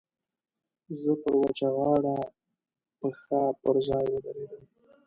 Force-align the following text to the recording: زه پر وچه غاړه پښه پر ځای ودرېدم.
زه 1.01 1.11
پر 1.21 1.33
وچه 1.41 1.67
غاړه 1.75 2.15
پښه 2.99 3.39
پر 3.61 3.75
ځای 3.87 4.05
ودرېدم. 4.09 4.63